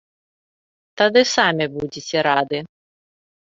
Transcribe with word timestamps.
Тады 1.03 1.21
самі 1.35 1.65
будзеце 1.77 2.27
рады. 2.33 2.67